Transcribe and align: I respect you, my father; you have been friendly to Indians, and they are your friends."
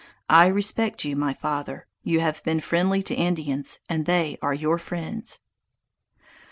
I 0.31 0.47
respect 0.47 1.05
you, 1.05 1.15
my 1.15 1.31
father; 1.35 1.85
you 2.01 2.21
have 2.21 2.43
been 2.43 2.59
friendly 2.59 3.03
to 3.03 3.13
Indians, 3.13 3.77
and 3.87 4.07
they 4.07 4.39
are 4.41 4.51
your 4.55 4.79
friends." 4.79 5.41